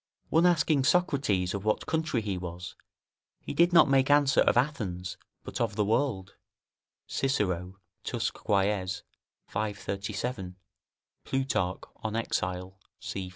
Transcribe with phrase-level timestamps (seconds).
[0.29, 2.75] One asking Socrates of what country he was,
[3.39, 6.33] he did not make answer, of Athens, but of the world;
[7.05, 8.33] [Cicero, Tusc.
[8.33, 9.03] Quaes.,
[9.47, 9.73] v.
[9.73, 10.55] 37;
[11.23, 13.29] Plutarch, On Exile, c.